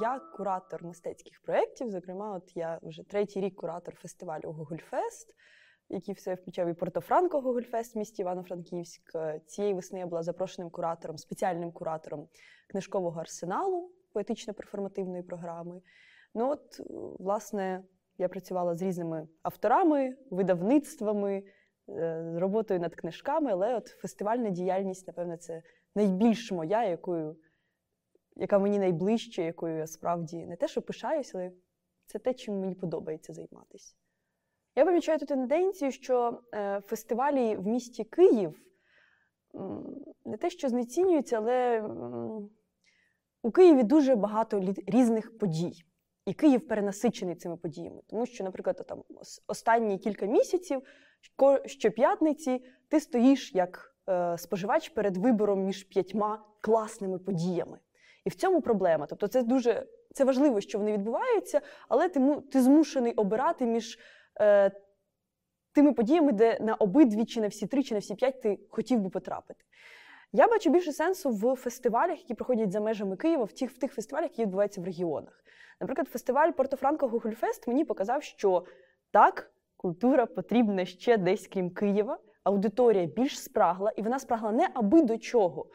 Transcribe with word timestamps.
я 0.00 0.18
куратор 0.18 0.84
мистецьких 0.84 1.40
проєктів. 1.42 1.90
Зокрема, 1.90 2.36
от 2.36 2.56
я 2.56 2.78
вже 2.82 3.02
третій 3.02 3.40
рік 3.40 3.56
куратор 3.56 3.94
фестивалю 3.94 4.52
Гогольфест, 4.52 5.34
який 5.88 6.14
все 6.14 6.34
включав 6.34 6.68
і 6.68 6.74
Портофранко 6.74 7.40
Гогольфест 7.40 7.94
в 7.94 7.98
місті 7.98 8.22
Івано-Франківськ. 8.22 9.02
Цієї 9.46 9.74
весни 9.74 9.98
я 9.98 10.06
була 10.06 10.22
запрошеним 10.22 10.70
куратором, 10.70 11.18
спеціальним 11.18 11.72
куратором 11.72 12.28
книжкового 12.68 13.20
арсеналу 13.20 13.90
поетично-перформативної 14.14 15.22
програми. 15.22 15.80
Ну 16.34 16.50
от, 16.50 16.80
власне, 17.18 17.84
я 18.18 18.28
працювала 18.28 18.76
з 18.76 18.82
різними 18.82 19.28
авторами, 19.42 20.16
видавництвами, 20.30 21.42
е, 21.88 22.34
роботою 22.38 22.80
над 22.80 22.94
книжками, 22.94 23.52
але 23.52 23.76
от 23.76 23.86
фестивальна 23.86 24.50
діяльність, 24.50 25.06
напевно, 25.06 25.36
це 25.36 25.62
найбільш 25.94 26.52
моя, 26.52 26.84
якою, 26.84 27.36
яка 28.36 28.58
мені 28.58 28.78
найближча, 28.78 29.42
якою 29.42 29.78
я 29.78 29.86
справді 29.86 30.46
не 30.46 30.56
те, 30.56 30.68
що 30.68 30.82
пишаюся, 30.82 31.38
але 31.38 31.52
це 32.06 32.18
те, 32.18 32.34
чим 32.34 32.60
мені 32.60 32.74
подобається 32.74 33.32
займатися. 33.32 33.94
Я 34.76 34.84
помічаю 34.84 35.18
ту 35.18 35.26
тенденцію, 35.26 35.92
що 35.92 36.40
е, 36.54 36.80
фестивалі 36.80 37.56
в 37.56 37.66
місті 37.66 38.04
Київ 38.04 38.66
не 40.24 40.36
те, 40.36 40.50
що 40.50 40.68
знецінюються, 40.68 41.36
але 41.36 41.82
у 43.42 43.50
Києві 43.50 43.82
дуже 43.82 44.16
багато 44.16 44.74
різних 44.86 45.38
подій. 45.38 45.84
І 46.26 46.34
Київ 46.34 46.68
перенасичений 46.68 47.34
цими 47.34 47.56
подіями. 47.56 48.02
Тому 48.06 48.26
що, 48.26 48.44
наприклад, 48.44 48.86
там 48.88 49.02
останні 49.46 49.98
кілька 49.98 50.26
місяців 50.26 50.82
щоп'ятниці 51.66 52.64
ти 52.88 53.00
стоїш 53.00 53.54
як 53.54 53.96
е, 54.08 54.38
споживач 54.38 54.88
перед 54.88 55.16
вибором 55.16 55.64
між 55.64 55.84
п'ятьма 55.84 56.44
класними 56.60 57.18
подіями. 57.18 57.78
І 58.24 58.30
в 58.30 58.34
цьому 58.34 58.60
проблема. 58.60 59.06
Тобто, 59.06 59.28
це 59.28 59.42
дуже 59.42 59.86
це 60.14 60.24
важливо, 60.24 60.60
що 60.60 60.78
вони 60.78 60.92
відбуваються, 60.92 61.60
але 61.88 62.08
ти 62.08 62.36
ти 62.52 62.62
змушений 62.62 63.12
обирати 63.12 63.66
між 63.66 63.98
е, 64.40 64.70
тими 65.72 65.92
подіями, 65.92 66.32
де 66.32 66.58
на 66.60 66.74
обидві, 66.74 67.24
чи 67.24 67.40
на 67.40 67.48
всі 67.48 67.66
три, 67.66 67.82
чи 67.82 67.94
на 67.94 68.00
всі 68.00 68.14
п'ять 68.14 68.42
ти 68.42 68.58
хотів 68.70 69.00
би 69.00 69.10
потрапити. 69.10 69.64
Я 70.32 70.48
бачу 70.48 70.70
більше 70.70 70.92
сенсу 70.92 71.30
в 71.30 71.56
фестивалях, 71.56 72.18
які 72.18 72.34
проходять 72.34 72.72
за 72.72 72.80
межами 72.80 73.16
Києва, 73.16 73.44
в 73.44 73.52
тих 73.52 73.70
в 73.70 73.78
тих 73.78 73.92
фестивалях, 73.92 74.30
які 74.30 74.42
відбуваються 74.42 74.80
в 74.80 74.84
регіонах. 74.84 75.44
Наприклад, 75.80 76.08
фестиваль 76.08 76.50
Портофранко 76.50 77.08
Гугульфест 77.08 77.68
мені 77.68 77.84
показав, 77.84 78.22
що 78.22 78.64
так, 79.10 79.52
культура 79.76 80.26
потрібна 80.26 80.84
ще 80.84 81.16
десь 81.16 81.48
крім 81.48 81.70
Києва. 81.70 82.18
Аудиторія 82.44 83.06
більш 83.06 83.42
спрагла, 83.42 83.92
і 83.96 84.02
вона 84.02 84.18
спрагла 84.18 84.52
не 84.52 84.68
аби 84.74 85.02
до 85.02 85.18
чого. 85.18 85.66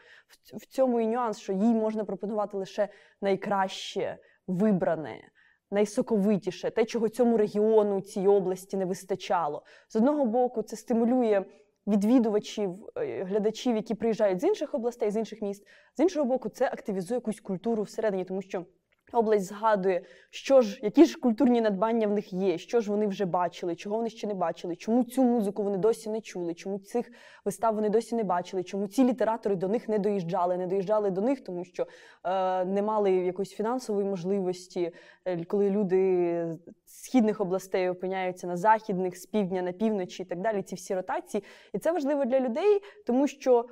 В 0.54 0.66
цьому 0.66 1.00
і 1.00 1.06
нюанс, 1.06 1.38
що 1.38 1.52
їй 1.52 1.74
можна 1.74 2.04
пропонувати 2.04 2.56
лише 2.56 2.88
найкраще 3.22 4.18
вибране, 4.46 5.28
найсоковитіше, 5.70 6.70
те, 6.70 6.84
чого 6.84 7.08
цьому 7.08 7.36
регіону, 7.36 8.00
цій 8.00 8.26
області 8.26 8.76
не 8.76 8.84
вистачало. 8.84 9.62
З 9.88 9.96
одного 9.96 10.24
боку, 10.24 10.62
це 10.62 10.76
стимулює 10.76 11.44
відвідувачів, 11.86 12.88
е, 12.96 13.24
глядачів, 13.24 13.76
які 13.76 13.94
приїжджають 13.94 14.40
з 14.40 14.44
інших 14.44 14.74
областей, 14.74 15.10
з 15.10 15.16
інших 15.16 15.42
міст. 15.42 15.66
З 15.96 16.00
іншого 16.00 16.24
боку, 16.24 16.48
це 16.48 16.66
активізує 16.66 17.16
якусь 17.16 17.40
культуру 17.40 17.82
всередині, 17.82 18.24
тому 18.24 18.42
що. 18.42 18.64
Область 19.12 19.44
згадує, 19.44 20.02
що 20.30 20.62
ж, 20.62 20.80
які 20.82 21.04
ж 21.04 21.18
культурні 21.18 21.60
надбання 21.60 22.06
в 22.06 22.10
них 22.10 22.32
є, 22.32 22.58
що 22.58 22.80
ж 22.80 22.90
вони 22.90 23.06
вже 23.06 23.24
бачили, 23.24 23.76
чого 23.76 23.96
вони 23.96 24.10
ще 24.10 24.26
не 24.26 24.34
бачили, 24.34 24.76
чому 24.76 25.04
цю 25.04 25.24
музику 25.24 25.62
вони 25.62 25.78
досі 25.78 26.10
не 26.10 26.20
чули, 26.20 26.54
чому 26.54 26.78
цих 26.78 27.12
вистав 27.44 27.74
вони 27.74 27.88
досі 27.88 28.14
не 28.14 28.24
бачили, 28.24 28.62
чому 28.62 28.86
ці 28.86 29.04
літератори 29.04 29.56
до 29.56 29.68
них 29.68 29.88
не 29.88 29.98
доїжджали, 29.98 30.56
не 30.56 30.66
доїжджали 30.66 31.10
до 31.10 31.20
них, 31.20 31.44
тому 31.44 31.64
що 31.64 31.86
е, 32.24 32.64
не 32.64 32.82
мали 32.82 33.12
якоїсь 33.12 33.52
фінансової 33.52 34.06
можливості, 34.06 34.92
е, 35.24 35.44
коли 35.44 35.70
люди 35.70 36.58
з 36.86 37.04
східних 37.04 37.40
областей 37.40 37.88
опиняються 37.88 38.46
на 38.46 38.56
західних, 38.56 39.16
з 39.16 39.26
півдня 39.26 39.62
на 39.62 39.72
півночі 39.72 40.22
і 40.22 40.26
так 40.26 40.40
далі. 40.40 40.62
Ці 40.62 40.74
всі 40.74 40.94
ротації. 40.94 41.44
І 41.72 41.78
це 41.78 41.92
важливо 41.92 42.24
для 42.24 42.40
людей, 42.40 42.80
тому 43.06 43.26
що 43.26 43.64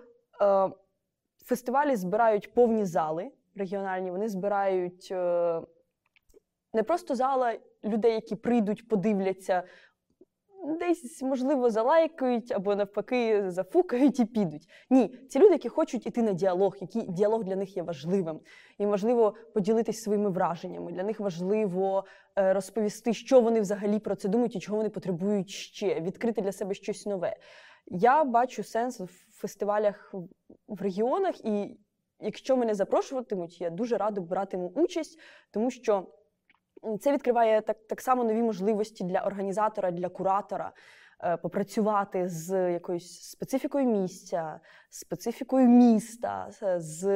е, 0.43 0.71
фестивалі 1.45 1.97
збирають 1.97 2.55
повні 2.55 2.85
зали 2.85 3.31
регіональні, 3.57 4.11
вони 4.11 4.29
збирають 4.29 5.09
е, 5.11 5.61
не 6.73 6.83
просто 6.83 7.15
зала 7.15 7.59
людей, 7.85 8.13
які 8.13 8.37
прийдуть, 8.37 8.89
подивляться, 8.89 9.63
десь, 10.65 11.23
можливо, 11.23 11.71
залайкають 11.71 12.53
або 12.53 12.75
навпаки 12.75 13.51
зафукають 13.51 14.21
і 14.21 14.25
підуть. 14.25 14.69
Ні, 14.91 15.09
ці 15.29 15.39
люди, 15.39 15.53
які 15.53 15.69
хочуть 15.69 16.07
іти 16.07 16.23
на 16.23 16.33
діалог, 16.33 16.77
який 16.81 17.03
діалог 17.03 17.45
для 17.45 17.57
них 17.57 17.77
є 17.77 17.83
важливим. 17.83 18.41
Їм 18.79 18.91
важливо 18.91 19.35
поділитися 19.55 20.03
своїми 20.03 20.31
враженнями. 20.31 20.93
Для 20.93 21.03
них 21.03 21.21
важливо 21.21 22.05
е, 22.39 22.53
розповісти, 22.53 23.13
що 23.13 23.41
вони 23.41 23.61
взагалі 23.61 23.99
про 23.99 24.15
це 24.15 24.29
думають 24.29 24.57
і 24.57 24.61
чого 24.61 24.77
вони 24.77 24.91
потребують 24.91 25.51
ще, 25.51 26.01
відкрити 26.01 26.43
для 26.43 26.53
себе 26.53 26.75
щось 26.75 27.07
нове. 27.07 27.37
Я 27.87 28.25
бачу 28.25 28.65
сенс 28.65 29.01
в 29.01 29.11
фестивалях 29.33 30.15
в 30.69 30.83
регіонах, 30.83 31.45
і 31.45 31.79
якщо 32.25 32.57
мене 32.57 32.75
запрошуватимуть, 32.75 33.61
я 33.61 33.71
дуже 33.71 33.97
радо 33.97 34.21
братиму 34.21 34.73
участь, 34.75 35.21
тому 35.51 35.71
що 35.71 36.07
це 37.01 37.13
відкриває 37.13 37.61
так, 37.61 37.77
так 37.89 38.01
само 38.01 38.25
нові 38.25 38.43
можливості 38.43 39.05
для 39.05 39.21
організатора, 39.21 39.91
для 39.91 40.09
куратора. 40.09 40.73
Е, 41.25 41.37
попрацювати 41.37 42.29
з 42.29 42.73
якоюсь 42.73 43.31
специфікою 43.31 43.87
місця, 43.87 44.61
специфікою 44.91 45.69
міста, 45.69 46.49
з 46.77 47.07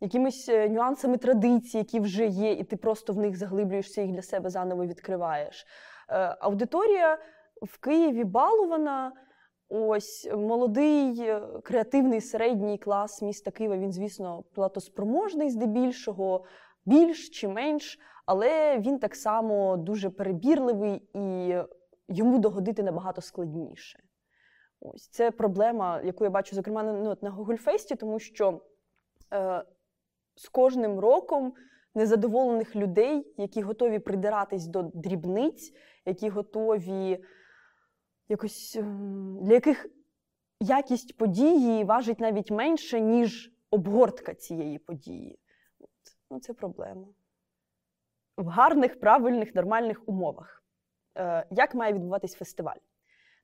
якимись 0.00 0.48
е, 0.48 0.68
нюансами 0.68 1.16
традицій, 1.16 1.78
які 1.78 2.00
вже 2.00 2.26
є, 2.26 2.52
і 2.52 2.64
ти 2.64 2.76
просто 2.76 3.12
в 3.12 3.18
них 3.18 3.36
заглиблюєшся, 3.36 4.02
їх 4.02 4.12
для 4.12 4.22
себе 4.22 4.50
заново 4.50 4.86
відкриваєш. 4.86 5.66
Е, 6.10 6.36
аудиторія 6.40 7.18
в 7.62 7.78
Києві 7.78 8.24
балована. 8.24 9.12
Ось 9.68 10.28
молодий 10.36 11.20
е, 11.20 11.42
креативний 11.62 12.20
середній 12.20 12.78
клас 12.78 13.22
міста 13.22 13.50
Києва. 13.50 13.76
Він, 13.76 13.92
звісно, 13.92 14.44
платоспроможний 14.54 15.50
здебільшого, 15.50 16.44
більш 16.84 17.30
чи 17.30 17.48
менш, 17.48 17.98
але 18.26 18.78
він 18.78 18.98
так 18.98 19.16
само 19.16 19.76
дуже 19.76 20.10
перебірливий 20.10 21.02
і 21.14 21.56
йому 22.08 22.38
догодити 22.38 22.82
набагато 22.82 23.20
складніше. 23.20 24.02
Ось 24.80 25.08
це 25.08 25.30
проблема, 25.30 26.00
яку 26.04 26.24
я 26.24 26.30
бачу, 26.30 26.56
зокрема, 26.56 26.82
ну, 26.82 27.16
на 27.22 27.30
Гогольфесті, 27.30 27.94
тому 27.94 28.18
що 28.18 28.60
е, 29.32 29.64
з 30.34 30.48
кожним 30.48 30.98
роком 30.98 31.54
незадоволених 31.94 32.76
людей, 32.76 33.34
які 33.36 33.62
готові 33.62 33.98
придиратись 33.98 34.66
до 34.66 34.82
дрібниць, 34.82 35.72
які 36.04 36.28
готові 36.28 37.24
якось 38.28 38.76
ем, 38.76 39.38
для 39.42 39.54
яких 39.54 39.86
якість 40.60 41.16
події 41.16 41.84
важить 41.84 42.20
навіть 42.20 42.50
менше, 42.50 43.00
ніж 43.00 43.52
обгортка 43.70 44.34
цієї 44.34 44.78
події. 44.78 45.38
От. 45.80 45.90
Ну, 46.30 46.40
Це 46.40 46.52
проблема. 46.54 47.06
В 48.36 48.46
гарних, 48.46 49.00
правильних, 49.00 49.54
нормальних 49.54 50.08
умовах. 50.08 50.64
Е, 51.16 51.46
Як 51.50 51.74
має 51.74 51.92
відбуватись 51.92 52.34
фестиваль? 52.34 52.76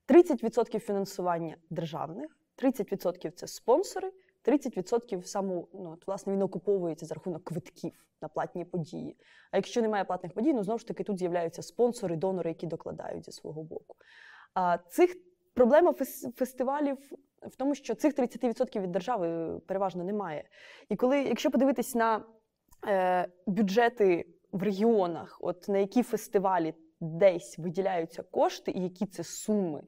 30% 0.07 0.79
фінансування 0.79 1.57
державних, 1.69 2.37
30% 2.57 3.31
це 3.31 3.47
спонсори, 3.47 4.11
30% 4.43 5.23
саме, 5.23 5.63
ну, 5.73 5.91
от, 5.91 6.07
власне, 6.07 6.33
він 6.33 6.41
окуповується 6.41 7.05
за 7.05 7.15
рахунок 7.15 7.43
квитків 7.43 8.05
на 8.21 8.27
платні 8.27 8.65
події. 8.65 9.17
А 9.51 9.57
якщо 9.57 9.81
немає 9.81 10.03
платних 10.03 10.33
подій, 10.33 10.53
ну 10.53 10.63
знову 10.63 10.79
ж 10.79 10.87
таки 10.87 11.03
тут 11.03 11.17
з'являються 11.17 11.61
спонсори, 11.61 12.15
донори, 12.15 12.49
які 12.49 12.67
докладають 12.67 13.25
зі 13.25 13.31
свого 13.31 13.63
боку. 13.63 13.95
А 14.55 14.77
цих 14.77 15.15
проблема 15.53 15.93
фестивалів 16.35 16.97
в 17.41 17.55
тому, 17.55 17.75
що 17.75 17.95
цих 17.95 18.15
30% 18.15 18.81
від 18.81 18.91
держави 18.91 19.59
переважно 19.67 20.03
немає. 20.03 20.43
І 20.89 20.95
коли, 20.95 21.23
якщо 21.23 21.51
подивитись 21.51 21.95
на 21.95 22.25
е, 22.87 23.27
бюджети 23.47 24.25
в 24.51 24.63
регіонах, 24.63 25.37
от 25.41 25.69
на 25.69 25.77
які 25.77 26.03
фестивалі 26.03 26.73
десь 26.99 27.57
виділяються 27.57 28.23
кошти, 28.23 28.71
і 28.71 28.83
які 28.83 29.05
це 29.05 29.23
суми, 29.23 29.81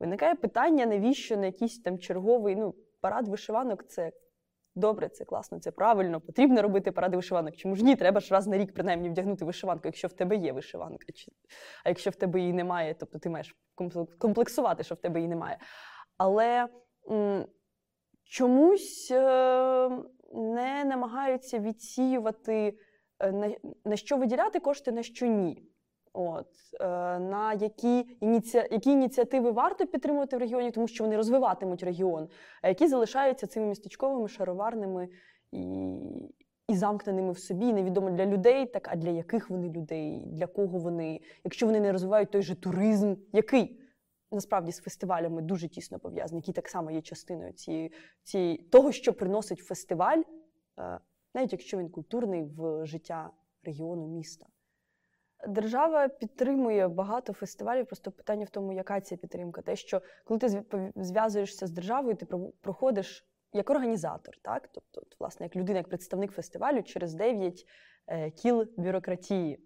виникає 0.00 0.34
питання, 0.34 0.86
навіщо 0.86 1.36
на 1.36 1.46
якийсь 1.46 1.78
там 1.78 1.98
черговий 1.98 2.56
ну, 2.56 2.74
парад 3.00 3.28
вишиванок 3.28 3.88
це 3.88 4.12
Добре, 4.76 5.08
це 5.08 5.24
класно, 5.24 5.60
це 5.60 5.70
правильно, 5.70 6.20
потрібно 6.20 6.62
робити 6.62 6.92
паради 6.92 7.16
вишиванок. 7.16 7.56
Чому 7.56 7.76
ж 7.76 7.84
ні? 7.84 7.96
Треба 7.96 8.20
ж 8.20 8.34
раз 8.34 8.46
на 8.46 8.58
рік 8.58 8.74
принаймні 8.74 9.10
вдягнути 9.10 9.44
вишиванку, 9.44 9.82
якщо 9.84 10.08
в 10.08 10.12
тебе 10.12 10.36
є 10.36 10.52
вишиванка. 10.52 11.06
А 11.84 11.88
якщо 11.88 12.10
в 12.10 12.14
тебе 12.14 12.40
її 12.40 12.52
немає, 12.52 12.94
тобто 13.00 13.18
ти 13.18 13.30
маєш 13.30 13.56
комплексувати, 14.18 14.84
що 14.84 14.94
в 14.94 14.98
тебе 14.98 15.20
її 15.20 15.28
немає. 15.28 15.58
Але 16.16 16.68
чомусь 18.24 19.10
е, 19.10 19.90
не 20.34 20.84
намагаються 20.84 21.58
відсіювати, 21.58 22.78
е, 23.22 23.56
на 23.84 23.96
що 23.96 24.16
виділяти 24.16 24.60
кошти, 24.60 24.92
на 24.92 25.02
що 25.02 25.26
ні. 25.26 25.62
От 26.18 26.46
е, 26.80 26.86
на 27.18 27.52
які 27.52 28.06
ініці... 28.20 28.56
які 28.70 28.90
ініціативи 28.90 29.50
варто 29.50 29.86
підтримувати 29.86 30.36
в 30.36 30.40
регіоні, 30.40 30.70
тому 30.70 30.88
що 30.88 31.04
вони 31.04 31.16
розвиватимуть 31.16 31.82
регіон, 31.82 32.28
а 32.62 32.68
які 32.68 32.88
залишаються 32.88 33.46
цими 33.46 33.66
містечковими, 33.66 34.28
шароварними 34.28 35.08
і 35.52 35.88
і 36.68 36.76
замкненими 36.76 37.32
в 37.32 37.38
собі, 37.38 37.72
невідомо 37.72 38.10
для 38.10 38.26
людей, 38.26 38.66
так 38.66 38.88
а 38.92 38.96
для 38.96 39.10
яких 39.10 39.50
вони 39.50 39.68
людей, 39.68 40.22
для 40.26 40.46
кого 40.46 40.78
вони, 40.78 41.20
якщо 41.44 41.66
вони 41.66 41.80
не 41.80 41.92
розвивають 41.92 42.30
той 42.30 42.42
же 42.42 42.54
туризм, 42.54 43.14
який 43.32 43.80
насправді 44.32 44.72
з 44.72 44.80
фестивалями 44.80 45.42
дуже 45.42 45.68
тісно 45.68 45.98
пов'язаний, 45.98 46.40
який 46.40 46.54
так 46.54 46.68
само 46.68 46.90
є 46.90 47.02
частиною 47.02 47.52
цієї, 47.52 47.92
цієї 48.22 48.56
того, 48.56 48.92
що 48.92 49.12
приносить 49.12 49.58
фестиваль, 49.58 50.22
е, 50.78 50.98
навіть 51.34 51.52
якщо 51.52 51.78
він 51.78 51.88
культурний 51.88 52.42
в 52.42 52.86
життя 52.86 53.30
регіону 53.64 54.06
міста. 54.06 54.46
Держава 55.48 56.08
підтримує 56.08 56.88
багато 56.88 57.32
фестивалів. 57.32 57.86
Просто 57.86 58.10
питання 58.10 58.44
в 58.44 58.50
тому, 58.50 58.72
яка 58.72 59.00
ця 59.00 59.16
підтримка. 59.16 59.62
Те, 59.62 59.76
що 59.76 60.02
коли 60.24 60.40
ти 60.40 60.64
зв'язуєшся 60.96 61.66
з 61.66 61.70
державою, 61.70 62.16
ти 62.16 62.26
проходиш 62.60 63.26
як 63.52 63.70
організатор, 63.70 64.36
так? 64.42 64.68
Тобто, 64.72 65.02
власне, 65.20 65.46
як 65.46 65.56
людина, 65.56 65.78
як 65.78 65.88
представник 65.88 66.32
фестивалю 66.32 66.82
через 66.82 67.14
9 67.14 67.66
е, 68.06 68.30
кіл 68.30 68.68
бюрократії. 68.76 69.60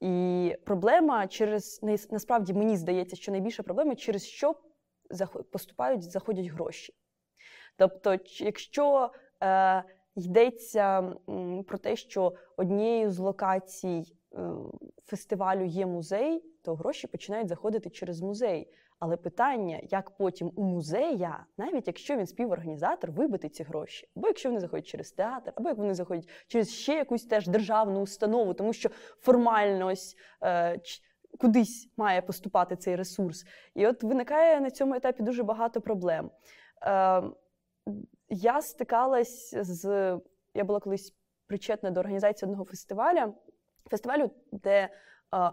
І 0.00 0.56
проблема 0.64 1.26
через 1.26 1.80
насправді 2.10 2.52
мені 2.52 2.76
здається, 2.76 3.16
що 3.16 3.32
найбільша 3.32 3.62
проблема, 3.62 3.94
через 3.94 4.26
що 4.26 4.54
поступають, 5.52 6.02
заходять 6.02 6.46
гроші. 6.46 6.94
Тобто, 7.76 8.18
якщо 8.26 9.10
е, 9.42 9.84
йдеться 10.16 11.14
про 11.66 11.78
те, 11.78 11.96
що 11.96 12.32
однією 12.56 13.10
з 13.10 13.18
локацій 13.18 14.16
фестивалю 15.04 15.64
є 15.64 15.86
музей, 15.86 16.44
то 16.62 16.74
гроші 16.74 17.06
починають 17.06 17.48
заходити 17.48 17.90
через 17.90 18.20
музей. 18.20 18.72
Але 18.98 19.16
питання, 19.16 19.80
як 19.82 20.10
потім 20.10 20.52
у 20.56 20.62
музея, 20.62 21.46
навіть 21.58 21.86
якщо 21.86 22.16
він 22.16 22.26
співорганізатор, 22.26 23.10
вибити 23.10 23.48
ці 23.48 23.62
гроші, 23.62 24.08
або 24.16 24.28
якщо 24.28 24.48
вони 24.48 24.60
заходять 24.60 24.86
через 24.86 25.12
театр, 25.12 25.52
або 25.56 25.68
як 25.68 25.78
вони 25.78 25.94
заходять 25.94 26.28
через 26.46 26.70
ще 26.70 26.94
якусь 26.94 27.24
теж 27.24 27.48
державну 27.48 28.00
установу, 28.00 28.54
тому 28.54 28.72
що 28.72 28.88
формально 29.18 29.92
е, 30.42 30.80
кудись 31.40 31.92
має 31.96 32.22
поступати 32.22 32.76
цей 32.76 32.96
ресурс. 32.96 33.44
І 33.74 33.86
от 33.86 34.02
виникає 34.02 34.60
на 34.60 34.70
цьому 34.70 34.94
етапі 34.94 35.22
дуже 35.22 35.42
багато 35.42 35.80
проблем. 35.80 36.30
Е, 36.82 37.22
Я 38.28 38.62
стикалась 38.62 39.54
з 39.54 40.20
я 40.54 40.64
була 40.64 40.80
колись 40.80 41.14
причетна 41.46 41.90
до 41.90 42.00
організації 42.00 42.46
одного 42.46 42.64
фестивалю, 42.64 43.34
фестивалю, 43.90 44.30
де 44.52 44.88
е, 45.34 45.50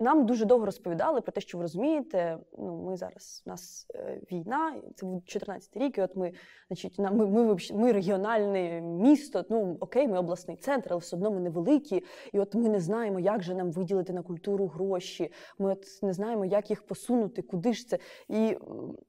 нам 0.00 0.26
дуже 0.26 0.44
довго 0.44 0.66
розповідали 0.66 1.20
про 1.20 1.32
те, 1.32 1.40
що 1.40 1.58
ви 1.58 1.62
розумієте, 1.62 2.38
ну 2.58 2.82
ми 2.86 2.96
зараз 2.96 3.42
у 3.46 3.50
нас 3.50 3.86
е, 3.94 4.20
війна, 4.32 4.82
це 4.96 5.06
був 5.06 5.24
14 5.24 5.76
рік. 5.76 5.98
і 5.98 6.02
От 6.02 6.16
ми, 6.16 6.32
значить, 6.68 6.98
ми, 6.98 7.10
ми, 7.10 7.26
ми, 7.26 7.56
ми 7.72 7.92
регіональне 7.92 8.80
місто. 8.80 9.44
Ну 9.50 9.76
окей, 9.80 10.08
ми 10.08 10.18
обласний 10.18 10.56
центр, 10.56 10.88
але 10.90 11.00
все 11.00 11.16
одно 11.16 11.30
ми 11.30 11.40
невеликі. 11.40 12.04
І 12.32 12.40
от 12.40 12.54
ми 12.54 12.68
не 12.68 12.80
знаємо, 12.80 13.20
як 13.20 13.42
же 13.42 13.54
нам 13.54 13.70
виділити 13.70 14.12
на 14.12 14.22
культуру 14.22 14.66
гроші. 14.66 15.32
Ми 15.58 15.72
от 15.72 15.84
не 16.02 16.12
знаємо, 16.12 16.44
як 16.44 16.70
їх 16.70 16.86
посунути, 16.86 17.42
куди 17.42 17.72
ж 17.72 17.88
це. 17.88 17.98
І 18.28 18.58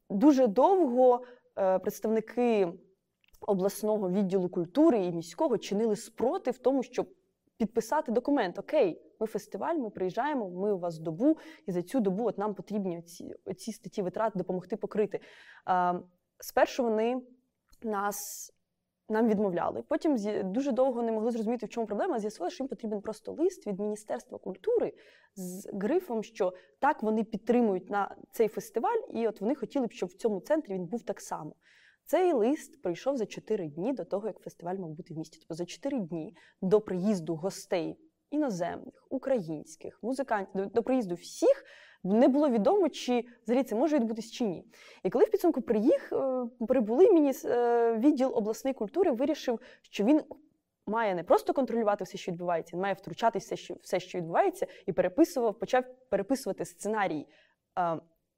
дуже 0.10 0.48
довго 0.48 1.24
е, 1.58 1.80
представники 1.80 2.68
обласного 3.48 4.10
відділу 4.10 4.50
культури 4.50 5.06
і 5.06 5.12
міського 5.12 5.58
чинили 5.58 5.96
спротив 5.96 6.58
тому, 6.58 6.84
щоб 6.84 7.08
підписати 7.62 8.12
документ. 8.12 8.60
Окей, 8.60 9.02
ми 9.20 9.28
фестиваль, 9.28 9.76
ми 9.76 9.90
приїжджаємо, 9.90 10.50
ми 10.50 10.74
у 10.74 10.80
вас 10.80 11.00
добу, 11.00 11.38
і 11.68 11.72
за 11.72 11.82
цю 11.82 12.00
добу 12.00 12.28
от 12.28 12.38
нам 12.38 12.54
потрібні 12.54 12.98
оці, 12.98 13.36
оці 13.46 13.72
статті 13.72 14.02
витрат 14.02 14.34
допомогти 14.36 14.78
покрити. 14.78 15.20
А, 15.66 16.00
Спершу 16.40 16.84
вони 16.84 17.22
нас. 17.84 18.18
Нам 19.10 19.28
відмовляли. 19.28 19.84
Потім 19.88 20.16
дуже 20.44 20.72
довго 20.72 21.02
не 21.02 21.12
могли 21.12 21.32
зрозуміти, 21.32 21.66
в 21.66 21.70
чому 21.70 21.88
проблема. 21.88 22.20
З'ясували, 22.20 22.52
що 22.52 22.64
їм 22.64 22.68
потрібен 22.70 23.02
просто 23.02 23.32
лист 23.32 23.68
від 23.68 23.80
Міністерства 23.80 24.38
культури 24.38 24.94
з 25.36 25.70
грифом, 25.74 26.24
що 26.24 26.54
так 26.80 27.04
вони 27.04 27.24
підтримують 27.24 27.90
на 27.90 28.16
цей 28.32 28.48
фестиваль, 28.48 29.00
і 29.14 29.28
от 29.28 29.42
вони 29.42 29.56
хотіли 29.56 29.88
б, 29.88 29.92
щоб 29.92 30.10
в 30.10 30.14
цьому 30.14 30.40
центрі 30.40 30.74
він 30.74 30.86
був 30.86 31.04
так 31.04 31.22
само. 31.22 31.56
Цей 32.12 32.34
лист 32.34 32.82
прийшов 32.82 33.18
за 33.18 33.26
4 33.26 33.68
дні 33.68 33.94
до 33.94 34.06
того, 34.06 34.28
як 34.28 34.40
фестиваль 34.40 34.76
мав 34.76 34.90
бути 34.90 35.14
в 35.14 35.18
місті. 35.18 35.38
Тобто 35.40 35.54
за 35.54 35.66
4 35.66 36.00
дні 36.00 36.36
до 36.62 36.82
приїзду 36.82 37.36
гостей 37.36 37.98
іноземних, 38.32 39.08
українських, 39.10 40.00
музикантів, 40.04 40.66
до 40.72 40.84
приїзду 40.84 41.16
всіх 41.16 41.66
не 42.04 42.28
було 42.28 42.50
відомо, 42.50 42.90
чи 42.90 43.26
взагалі 43.44 43.64
це 43.64 43.76
може 43.76 44.00
відбутись 44.00 44.32
чи 44.32 44.44
ні. 44.44 44.66
І 45.04 45.10
коли 45.10 45.26
в 45.26 45.32
підсумку 45.32 45.62
приїх, 45.62 46.14
е, 46.14 46.46
прибули, 46.68 47.12
мені 47.12 47.34
е, 47.46 47.94
відділ 47.98 48.32
обласної 48.36 48.74
культури 48.74 49.12
вирішив, 49.12 49.60
що 49.82 50.04
він. 50.04 50.22
Має 50.88 51.16
не 51.16 51.24
просто 51.24 51.54
контролювати 51.54 52.04
все, 52.04 52.18
що 52.18 52.32
відбувається, 52.32 52.76
він 52.76 52.82
має 52.82 52.94
втручатися 52.94 53.56
все, 53.56 53.74
все, 53.82 54.00
що 54.00 54.18
відбувається, 54.18 54.68
і 54.86 54.92
переписував, 54.92 55.60
почав 55.60 55.84
переписувати 56.10 56.66
сценарій 56.66 57.28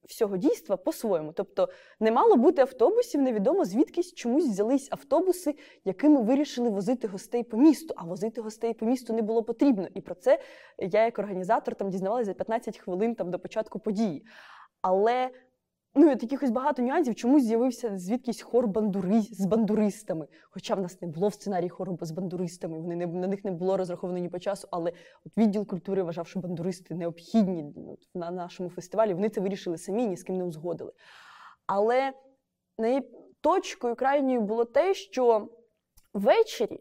всього 0.05 0.37
дійства 0.37 0.77
по-своєму. 0.77 1.31
Тобто 1.31 1.69
не 1.99 2.11
мало 2.11 2.35
бути 2.35 2.61
автобусів, 2.61 3.21
невідомо 3.21 3.65
звідкись 3.65 4.13
чомусь 4.13 4.45
взялись 4.45 4.87
автобуси, 4.91 5.55
якими 5.85 6.21
вирішили 6.21 6.69
возити 6.69 7.07
гостей 7.07 7.43
по 7.43 7.57
місту. 7.57 7.93
А 7.97 8.03
возити 8.03 8.41
гостей 8.41 8.73
по 8.73 8.85
місту 8.85 9.13
не 9.13 9.21
було 9.21 9.43
потрібно. 9.43 9.87
І 9.93 10.01
про 10.01 10.15
це 10.15 10.39
я, 10.77 11.05
як 11.05 11.19
організатор, 11.19 11.75
там 11.75 11.89
дізнавалася 11.89 12.25
за 12.25 12.33
15 12.33 12.77
хвилин 12.77 13.15
там, 13.15 13.31
до 13.31 13.39
початку 13.39 13.79
події. 13.79 14.25
Але 14.81 15.29
Ну, 15.95 16.07
і 16.07 16.09
якихось 16.09 16.49
багато 16.49 16.81
нюансів, 16.81 17.15
чомусь 17.15 17.43
з'явився 17.43 17.97
звідкись 17.97 18.41
хор 18.41 18.67
бандури 18.67 19.21
з 19.21 19.45
бандуристами. 19.45 20.27
Хоча 20.49 20.75
в 20.75 20.81
нас 20.81 21.01
не 21.01 21.07
було 21.07 21.27
в 21.27 21.33
сценарії 21.33 21.69
хору 21.69 21.97
з 22.01 22.11
бандуристами, 22.11 22.79
вони 22.79 22.95
не 22.95 23.07
на 23.07 23.27
них 23.27 23.45
не 23.45 23.51
було 23.51 23.77
розраховано 23.77 24.19
ні 24.19 24.29
по 24.29 24.39
часу, 24.39 24.67
але 24.71 24.91
от 25.25 25.37
відділ 25.37 25.65
культури 25.65 26.03
вважав, 26.03 26.27
що 26.27 26.39
бандуристи 26.39 26.95
необхідні 26.95 27.73
на 28.15 28.31
нашому 28.31 28.69
фестивалі. 28.69 29.13
Вони 29.13 29.29
це 29.29 29.41
вирішили 29.41 29.77
самі, 29.77 30.07
ні 30.07 30.17
з 30.17 30.23
ким 30.23 30.37
не 30.37 30.43
узгодили. 30.43 30.91
Але 31.65 32.13
точкою 33.41 33.95
крайньою 33.95 34.41
було 34.41 34.65
те, 34.65 34.93
що 34.93 35.49
ввечері, 36.13 36.79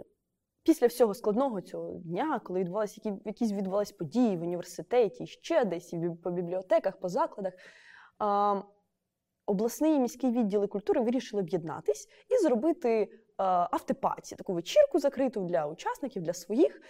після 0.63 0.87
всього 0.87 1.15
складного 1.15 1.61
цього 1.61 1.93
дня, 1.93 2.41
коли 2.45 2.61
відбувалися 2.61 3.01
які, 3.05 3.23
якісь 3.25 3.53
відбувалися 3.53 3.95
події 3.99 4.37
в 4.37 4.43
університеті, 4.43 5.27
ще 5.27 5.65
десь 5.65 5.95
по 6.23 6.31
бібліотеках, 6.31 6.97
по 6.97 7.09
закладах 7.09 7.53
обласний 9.47 9.95
і 9.95 10.01
міський 10.01 10.31
відділи 10.31 10.67
культури 10.67 11.01
вирішили 11.01 11.43
об'єднатись 11.43 12.09
і 12.29 12.43
зробити 12.43 12.91
е, 12.91 13.09
автопаті, 13.71 14.37
таку 14.37 14.55
вечірку 14.55 14.99
закриту 14.99 15.41
для 15.41 15.67
учасників, 15.67 16.23
для 16.23 16.33
своїх. 16.33 16.83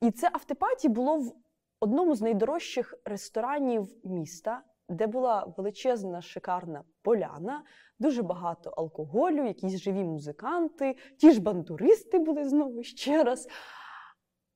І 0.00 0.10
це 0.10 0.30
автопаті 0.32 0.88
було 0.88 1.18
в 1.18 1.32
одному 1.80 2.14
з 2.14 2.20
найдорожчих 2.20 2.94
ресторанів 3.04 3.88
міста, 4.04 4.62
де 4.88 5.06
була 5.06 5.54
величезна 5.56 6.22
шикарна 6.22 6.84
поляна, 7.02 7.64
дуже 7.98 8.22
багато 8.22 8.70
алкоголю, 8.70 9.46
якісь 9.46 9.76
живі 9.76 10.04
музиканти, 10.04 10.96
ті 11.18 11.30
ж 11.30 11.40
бандуристи 11.40 12.18
були 12.18 12.44
знову 12.44 12.82
ще 12.82 13.24
раз. 13.24 13.48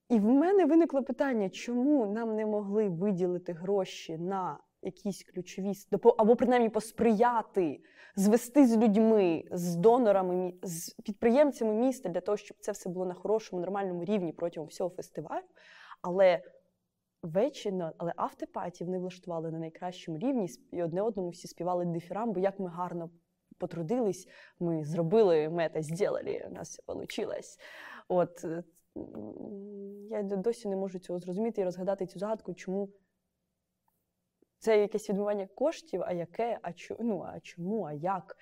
І 0.08 0.18
в 0.18 0.24
мене 0.24 0.64
виникло 0.64 1.02
питання, 1.02 1.50
чому 1.50 2.06
нам 2.06 2.36
не 2.36 2.46
могли 2.46 2.88
виділити 2.88 3.52
гроші 3.52 4.18
на 4.18 4.58
якісь 4.82 5.24
ключові 5.24 5.72
або 6.18 6.36
принаймні 6.36 6.68
посприяти, 6.68 7.80
звести 8.16 8.66
з 8.66 8.76
людьми, 8.76 9.44
з 9.50 9.76
донорами, 9.76 10.54
з 10.62 10.90
підприємцями 10.90 11.74
міста 11.74 12.08
для 12.08 12.20
того, 12.20 12.36
щоб 12.36 12.56
це 12.60 12.72
все 12.72 12.88
було 12.88 13.06
на 13.06 13.14
хорошому, 13.14 13.60
нормальному 13.60 14.04
рівні 14.04 14.32
протягом 14.32 14.68
всього 14.68 14.90
фестивалю. 14.90 15.44
Але 16.02 16.42
ввечері, 17.22 17.82
але 17.98 18.12
автопаті 18.16 18.84
вони 18.84 18.98
влаштували 18.98 19.50
на 19.50 19.58
найкращому 19.58 20.18
рівні 20.18 20.48
і 20.72 20.82
одне 20.82 21.02
одному 21.02 21.28
всі 21.28 21.48
співали 21.48 21.84
дифірам, 21.84 22.32
бо 22.32 22.40
як 22.40 22.60
ми 22.60 22.68
гарно 22.68 23.10
потрудились, 23.58 24.28
ми 24.60 24.84
зробили 24.84 25.48
мета, 25.48 25.82
зробили, 25.82 26.44
у 26.50 26.52
нас 26.52 26.80
все 26.86 26.94
вийшло. 26.94 27.34
От 28.08 28.44
я 30.10 30.22
досі 30.22 30.68
не 30.68 30.76
можу 30.76 30.98
цього 30.98 31.18
зрозуміти 31.18 31.60
і 31.60 31.64
розгадати 31.64 32.06
цю 32.06 32.18
загадку, 32.18 32.54
чому 32.54 32.88
це 34.60 34.80
якесь 34.80 35.10
відмивання 35.10 35.46
коштів, 35.46 36.02
а 36.06 36.12
яке, 36.12 36.58
а 36.62 36.72
чу, 36.72 36.96
ну, 37.00 37.22
а 37.22 37.40
чому, 37.40 37.82
а 37.82 37.92
як? 37.92 38.36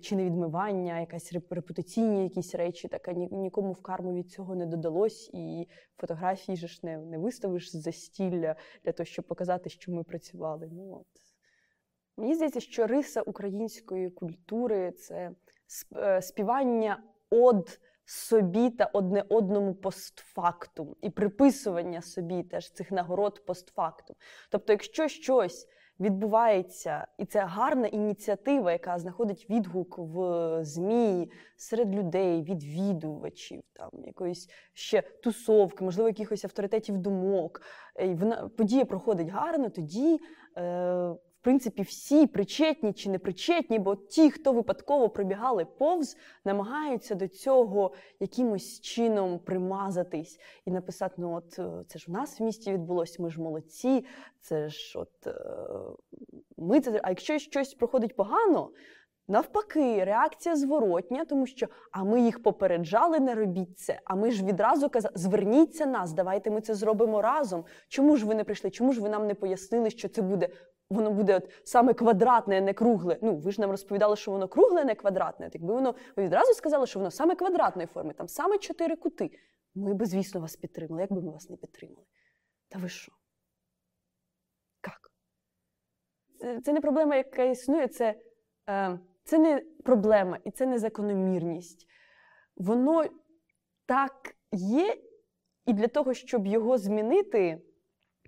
Чи 0.00 0.16
не 0.16 0.24
відмивання, 0.24 1.00
якась 1.00 1.32
репутаційні 1.50 2.22
якісь 2.22 2.54
речі, 2.54 2.88
так 2.88 3.08
нікому 3.16 3.72
в 3.72 3.82
карму 3.82 4.14
від 4.14 4.30
цього 4.30 4.54
не 4.54 4.66
додалось, 4.66 5.30
і 5.34 5.68
фотографії 5.96 6.56
ж 6.56 6.80
не 6.82 6.98
не 6.98 7.18
виставиш 7.18 7.76
за 7.76 7.92
стілля 7.92 8.56
для 8.84 8.92
того, 8.92 9.04
щоб 9.04 9.24
показати, 9.24 9.70
що 9.70 9.92
ми 9.92 10.04
працювали. 10.04 10.68
Ну, 10.72 10.96
от. 11.00 11.06
Мені 12.16 12.34
здається, 12.34 12.60
що 12.60 12.86
риса 12.86 13.22
української 13.22 14.10
культури 14.10 14.92
це 14.92 15.30
е, 15.96 16.22
співання 16.22 17.02
од 17.30 17.80
собі 18.08 18.70
та 18.70 18.90
одне 18.92 19.24
одному 19.28 19.74
постфактум, 19.74 20.96
і 21.02 21.10
приписування 21.10 22.02
собі 22.02 22.42
теж 22.42 22.72
цих 22.72 22.92
нагород 22.92 23.46
постфактум. 23.46 24.16
Тобто, 24.50 24.72
якщо 24.72 25.08
щось 25.08 25.68
відбувається, 26.00 27.06
і 27.18 27.24
це 27.24 27.40
гарна 27.40 27.86
ініціатива, 27.86 28.72
яка 28.72 28.98
знаходить 28.98 29.50
відгук 29.50 29.98
в 29.98 30.64
ЗМІ 30.64 31.30
серед 31.56 31.94
людей, 31.94 32.42
відвідувачів, 32.42 33.62
там 33.72 33.90
якоїсь 34.06 34.48
ще 34.72 35.02
тусовки, 35.02 35.84
можливо, 35.84 36.08
якихось 36.08 36.44
авторитетів 36.44 36.98
думок. 36.98 37.62
І 38.00 38.14
вона 38.14 38.48
подія 38.48 38.84
проходить 38.84 39.28
гарно, 39.28 39.70
тоді. 39.70 40.20
Е, 40.56 41.14
принципі, 41.48 41.82
всі 41.82 42.26
причетні 42.26 42.92
чи 42.92 43.10
не 43.10 43.18
причетні, 43.18 43.78
бо 43.78 43.96
ті, 43.96 44.30
хто 44.30 44.52
випадково 44.52 45.08
пробігали 45.08 45.64
повз, 45.64 46.16
намагаються 46.44 47.14
до 47.14 47.28
цього 47.28 47.92
якимось 48.20 48.80
чином 48.80 49.38
примазатись 49.38 50.40
і 50.64 50.70
написати: 50.70 51.14
ну, 51.18 51.34
от 51.34 51.58
е, 51.58 51.84
це 51.86 51.98
ж 51.98 52.04
в 52.08 52.10
нас 52.10 52.40
в 52.40 52.42
місті 52.42 52.72
відбулося, 52.72 53.22
ми 53.22 53.30
ж 53.30 53.40
молодці, 53.40 54.04
це 54.40 54.68
ж 54.68 54.98
от 54.98 55.26
е, 55.26 55.34
ми 56.56 56.80
це. 56.80 57.00
А 57.02 57.08
якщо 57.08 57.38
щось 57.38 57.74
проходить 57.74 58.16
погано, 58.16 58.70
Навпаки, 59.30 60.04
реакція 60.04 60.56
зворотня, 60.56 61.24
тому 61.24 61.46
що 61.46 61.66
а 61.92 62.04
ми 62.04 62.20
їх 62.20 62.42
попереджали, 62.42 63.20
не 63.20 63.34
робіть 63.34 63.78
це. 63.78 64.00
А 64.04 64.14
ми 64.14 64.30
ж 64.30 64.44
відразу 64.44 64.88
казали, 64.88 65.12
зверніться 65.16 65.86
нас, 65.86 66.12
давайте 66.12 66.50
ми 66.50 66.60
це 66.60 66.74
зробимо 66.74 67.22
разом. 67.22 67.64
Чому 67.88 68.16
ж 68.16 68.26
ви 68.26 68.34
не 68.34 68.44
прийшли? 68.44 68.70
Чому 68.70 68.92
ж 68.92 69.00
ви 69.00 69.08
нам 69.08 69.26
не 69.26 69.34
пояснили, 69.34 69.90
що 69.90 70.08
це 70.08 70.22
буде? 70.22 70.48
Воно 70.90 71.10
буде 71.10 71.36
от 71.36 71.50
саме 71.64 71.94
квадратне, 71.94 72.58
а 72.58 72.60
не 72.60 72.74
кругле. 72.74 73.18
Ну 73.22 73.36
ви 73.36 73.52
ж 73.52 73.60
нам 73.60 73.70
розповідали, 73.70 74.16
що 74.16 74.30
воно 74.30 74.48
кругле, 74.48 74.80
а 74.80 74.84
не 74.84 74.94
квадратне. 74.94 75.46
От 75.46 75.54
якби 75.54 75.74
воно 75.74 75.94
ви 76.16 76.24
відразу 76.24 76.54
сказали, 76.54 76.86
що 76.86 76.98
воно 76.98 77.10
саме 77.10 77.34
квадратної 77.34 77.86
форми, 77.86 78.14
там 78.14 78.28
саме 78.28 78.58
чотири 78.58 78.96
кути. 78.96 79.30
Ми 79.74 79.94
би, 79.94 80.06
звісно, 80.06 80.40
вас 80.40 80.56
підтримали. 80.56 81.02
Як 81.02 81.12
би 81.12 81.22
ми 81.22 81.32
вас 81.32 81.50
не 81.50 81.56
підтримали? 81.56 82.06
Та 82.68 82.78
ви 82.78 82.88
що? 82.88 83.12
Як? 84.86 85.12
Це, 86.38 86.60
це 86.60 86.72
не 86.72 86.80
проблема, 86.80 87.16
яка 87.16 87.42
існує, 87.42 87.88
це. 87.88 88.20
Е, 88.68 88.98
це 89.24 89.38
не 89.38 89.62
проблема 89.84 90.38
і 90.44 90.50
це 90.50 90.66
не 90.66 90.78
закономірність. 90.78 91.86
Воно 92.56 93.04
так 93.86 94.36
є, 94.52 94.96
і 95.66 95.72
для 95.72 95.88
того, 95.88 96.14
щоб 96.14 96.46
його 96.46 96.78
змінити, 96.78 97.62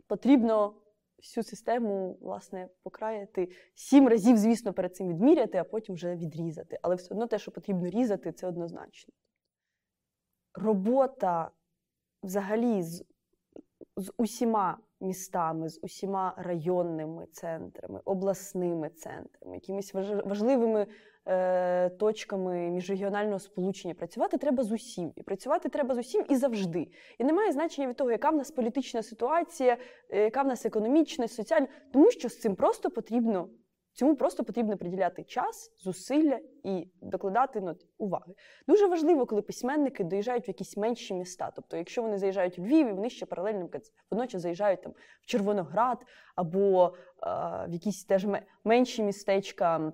потрібно 0.07 0.80
всю 1.21 1.45
систему 1.45 2.19
власне, 2.21 2.69
покраяти 2.83 3.49
сім 3.75 4.09
разів, 4.09 4.37
звісно, 4.37 4.73
перед 4.73 4.97
цим 4.97 5.09
відміряти, 5.09 5.59
а 5.59 5.65
потім 5.65 5.95
вже 5.95 6.17
відрізати. 6.17 6.79
Але 6.83 6.95
все 6.95 7.15
одно 7.15 7.27
те, 7.27 7.39
що 7.39 7.51
потрібно 7.51 7.91
різати, 7.91 8.33
це 8.33 8.47
однозначно. 8.47 9.15
Робота 10.55 11.51
взагалі 12.23 12.83
з, 12.83 13.05
з 13.97 14.13
усіма 14.17 14.79
містами, 15.01 15.69
з 15.69 15.81
усіма 15.83 16.35
районними 16.37 17.27
центрами, 17.33 18.01
обласними 18.05 18.89
центрами, 18.89 19.55
якимись 19.55 19.95
важливими 20.25 20.87
е, 21.27 21.89
точками 21.89 22.71
міжрегіонального 22.71 23.39
сполучення. 23.39 23.95
Працювати 23.95 24.39
треба 24.39 24.65
з 24.65 24.73
усім. 24.73 25.13
І 25.17 25.23
працювати 25.23 25.69
треба 25.69 25.95
з 25.95 25.99
усім 25.99 26.25
і 26.29 26.37
завжди. 26.37 26.89
І 27.19 27.25
немає 27.25 27.53
значення 27.53 27.89
від 27.89 27.97
того, 27.97 28.11
яка 28.11 28.31
в 28.31 28.37
нас 28.37 28.51
політична 28.51 29.03
ситуація, 29.03 29.77
е, 30.11 30.23
яка 30.25 30.43
в 30.43 30.47
нас 30.47 30.67
економічна, 30.67 31.29
соціальна, 31.29 31.67
тому 31.93 32.11
що 32.11 32.29
з 32.29 32.41
цим 32.41 32.55
просто 32.55 32.91
потрібно 32.91 33.49
Цьому 33.93 34.17
просто 34.17 34.45
потрібно 34.45 34.77
приділяти 34.77 35.25
час, 35.25 35.73
зусилля 35.79 36.39
і 36.65 36.89
докладати 37.03 37.61
ну, 37.61 37.75
уваги. 37.99 38.35
Дуже 38.69 38.87
важливо, 38.87 39.27
коли 39.27 39.43
письменники 39.43 40.05
доїжджають 40.05 40.49
в 40.49 40.51
якісь 40.51 40.77
менші 40.77 41.15
міста. 41.15 41.53
Тобто, 41.57 41.77
якщо 41.77 42.03
вони 42.03 42.19
заїжджають 42.19 42.59
в 42.59 42.63
Львів, 42.63 42.95
вони 42.95 43.11
ще 43.11 43.27
паралельно 43.27 43.69
водночас 44.11 44.43
заїжджають 44.43 44.83
там 44.83 44.93
в 45.23 45.27
Червоноград 45.27 45.99
або 46.37 46.95
а, 47.21 47.67
в 47.67 47.73
якісь 47.73 48.05
теж 48.05 48.27
менші 48.65 49.03
містечка 49.03 49.93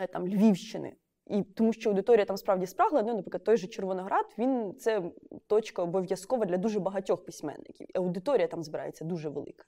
е, 0.00 0.06
там 0.06 0.28
Львівщини. 0.28 0.96
І 1.26 1.42
тому 1.42 1.72
що 1.72 1.90
аудиторія 1.90 2.24
там 2.24 2.36
справді 2.36 2.66
спрагла, 2.66 3.02
ну, 3.02 3.16
наприклад, 3.16 3.44
той 3.44 3.56
же 3.56 3.66
Червоноград, 3.66 4.26
він 4.38 4.74
це 4.78 5.02
точка 5.46 5.82
обов'язкова 5.82 6.46
для 6.46 6.56
дуже 6.56 6.80
багатьох 6.80 7.24
письменників. 7.24 7.86
Аудиторія 7.94 8.46
там 8.46 8.62
збирається 8.62 9.04
дуже 9.04 9.28
велика. 9.28 9.64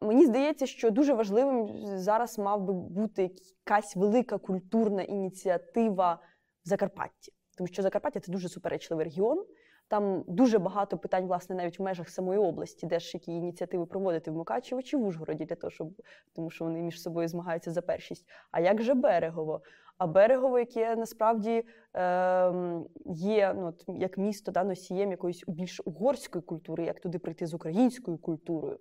Мені 0.00 0.26
здається, 0.26 0.66
що 0.66 0.90
дуже 0.90 1.14
важливим 1.14 1.70
зараз 1.98 2.38
мав 2.38 2.62
би 2.62 2.72
бути 2.72 3.30
якась 3.66 3.96
велика 3.96 4.38
культурна 4.38 5.02
ініціатива 5.02 6.18
в 6.64 6.68
Закарпатті, 6.68 7.32
тому 7.58 7.68
що 7.68 7.82
Закарпаття 7.82 8.20
це 8.20 8.32
дуже 8.32 8.48
суперечливий 8.48 9.04
регіон. 9.04 9.44
Там 9.88 10.24
дуже 10.28 10.58
багато 10.58 10.98
питань, 10.98 11.26
власне, 11.26 11.56
навіть 11.56 11.78
в 11.78 11.82
межах 11.82 12.08
самої 12.08 12.40
області, 12.40 12.86
де 12.86 12.98
ж 12.98 13.10
які 13.14 13.32
ініціативи 13.32 13.86
проводити 13.86 14.30
в 14.30 14.34
Мукачево 14.34 14.82
чи 14.82 14.96
в 14.96 15.06
Ужгороді, 15.06 15.44
для 15.44 15.56
того, 15.56 15.70
щоб 15.70 15.88
тому 16.34 16.50
що 16.50 16.64
вони 16.64 16.82
між 16.82 17.02
собою 17.02 17.28
змагаються 17.28 17.70
за 17.70 17.82
першість. 17.82 18.26
А 18.50 18.60
як 18.60 18.82
же 18.82 18.94
берегово? 18.94 19.62
А 19.98 20.06
берегово, 20.06 20.58
яке 20.58 20.96
насправді 20.96 21.64
е, 21.96 22.52
є 23.06 23.54
ну, 23.56 23.74
як 23.88 24.18
місто 24.18 24.52
да, 24.52 24.64
носієм 24.64 25.10
якоїсь 25.10 25.44
більш 25.46 25.80
угорської 25.84 26.42
культури, 26.42 26.84
як 26.84 27.00
туди 27.00 27.18
прийти 27.18 27.46
з 27.46 27.54
українською 27.54 28.18
культурою 28.18 28.78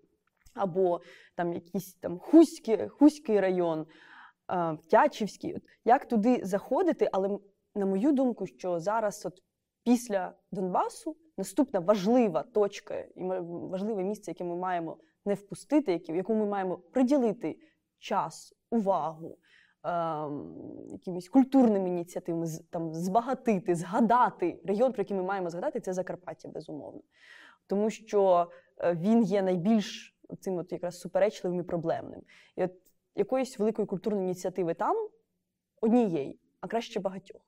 або 0.53 1.01
там 1.35 1.53
якийсь 1.53 1.93
там 1.93 2.19
Хуський, 2.19 2.87
Хуський 2.87 3.39
район, 3.39 3.85
Тячівський. 4.89 5.57
Як 5.85 6.07
туди 6.07 6.39
заходити, 6.43 7.09
але 7.11 7.39
на 7.75 7.85
мою 7.85 8.11
думку, 8.11 8.47
що 8.47 8.79
зараз, 8.79 9.25
от 9.25 9.43
після 9.83 10.33
Донбасу, 10.51 11.17
наступна 11.37 11.79
важлива 11.79 12.43
точка 12.43 12.95
і 12.99 13.23
важливе 13.49 14.03
місце, 14.03 14.31
яке 14.31 14.43
ми 14.43 14.55
маємо 14.55 14.97
не 15.25 15.33
впустити, 15.33 16.01
яку 16.07 16.35
ми 16.35 16.45
маємо 16.45 16.77
приділити 16.77 17.59
час, 17.99 18.53
увагу. 18.71 19.37
Якимись 20.87 21.29
культурними 21.29 21.89
ініціативами 21.89 22.47
там 22.69 22.93
збагатити, 22.93 23.75
згадати 23.75 24.61
регіон, 24.65 24.91
про 24.91 25.01
який 25.01 25.17
ми 25.17 25.23
маємо 25.23 25.49
згадати, 25.49 25.79
це 25.79 25.93
Закарпаття, 25.93 26.49
безумовно. 26.49 27.01
Тому 27.67 27.89
що 27.89 28.47
е, 28.77 28.95
він 28.95 29.23
є 29.23 29.41
найбільш 29.41 30.17
цим 30.39 30.57
от 30.57 30.71
якраз 30.71 30.99
суперечливим 30.99 31.59
і 31.59 31.63
проблемним. 31.63 32.21
І 32.55 32.63
от 32.63 32.71
якоїсь 33.15 33.59
великої 33.59 33.85
культурної 33.85 34.25
ініціативи 34.25 34.73
там 34.73 35.09
однієї, 35.81 36.39
а 36.59 36.67
краще 36.67 36.99
багатьох. 36.99 37.41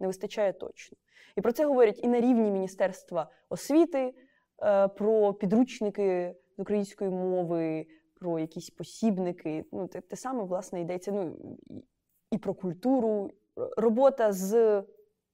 Не 0.00 0.06
вистачає 0.06 0.52
точно. 0.52 0.98
І 1.36 1.40
про 1.40 1.52
це 1.52 1.66
говорять 1.66 2.00
і 2.02 2.08
на 2.08 2.20
рівні 2.20 2.50
Міністерства 2.50 3.30
освіти, 3.48 4.14
е, 4.62 4.88
про 4.88 5.34
підручники 5.34 6.34
української 6.56 7.10
мови, 7.10 7.86
про 8.14 8.38
якісь 8.38 8.70
посібники. 8.70 9.64
Ну, 9.72 9.88
Те, 9.88 10.00
те 10.00 10.16
саме, 10.16 10.44
власне, 10.44 10.80
йдеться 10.80 11.12
ну, 11.12 11.36
і 12.30 12.38
про 12.38 12.54
культуру, 12.54 13.30
робота 13.56 14.32
з 14.32 14.82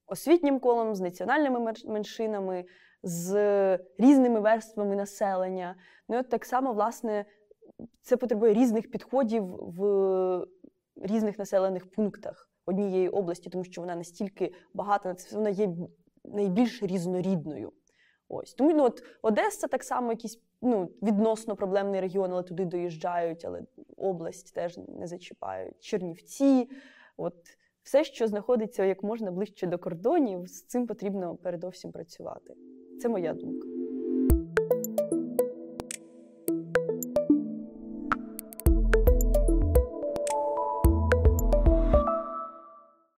освітнім 0.07 0.59
колом, 0.59 0.95
з 0.95 0.99
національними 0.99 1.73
меншинами, 1.85 2.65
з 3.07 3.79
різними 3.97 4.39
верствами 4.39 4.95
населення. 4.95 5.75
Ну 6.09 6.15
і 6.15 6.19
от 6.19 6.29
так 6.29 6.45
само, 6.45 6.73
власне, 6.73 7.25
це 8.01 8.17
потребує 8.17 8.53
різних 8.53 8.91
підходів 8.91 9.43
в 9.59 10.47
різних 10.95 11.39
населених 11.39 11.91
пунктах 11.91 12.49
однієї 12.65 13.09
області, 13.09 13.49
тому 13.49 13.63
що 13.63 13.81
вона 13.81 13.95
настільки 13.95 14.53
багата, 14.73 15.15
вона 15.33 15.49
є 15.49 15.69
найбільш 16.25 16.83
різнорідною. 16.83 17.71
Ось 18.29 18.53
тому 18.53 18.73
ну, 18.73 18.83
от 18.83 19.03
Одеса 19.21 19.67
так 19.67 19.83
само 19.83 20.11
якийсь 20.11 20.39
ну, 20.61 20.91
відносно 21.01 21.55
проблемний 21.55 22.01
регіон, 22.01 22.31
але 22.31 22.43
туди 22.43 22.65
доїжджають, 22.65 23.45
але 23.45 23.61
область 23.97 24.53
теж 24.53 24.77
не 24.77 25.07
зачіпають. 25.07 25.79
Чернівці, 25.79 26.69
от 27.17 27.35
все, 27.83 28.03
що 28.03 28.27
знаходиться 28.27 28.85
як 28.85 29.03
можна 29.03 29.31
ближче 29.31 29.67
до 29.67 29.77
кордонів, 29.77 30.47
з 30.47 30.63
цим 30.63 30.87
потрібно 30.87 31.35
передовсім 31.35 31.91
працювати. 31.91 32.53
Це 32.99 33.09
моя 33.09 33.33
думка. 33.33 33.67